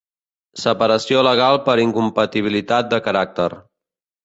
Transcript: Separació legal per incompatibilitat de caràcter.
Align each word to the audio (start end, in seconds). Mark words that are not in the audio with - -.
Separació 0.61 1.21
legal 1.27 1.59
per 1.67 1.77
incompatibilitat 1.85 2.91
de 2.97 3.03
caràcter. 3.11 3.49